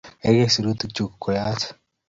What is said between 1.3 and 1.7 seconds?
yach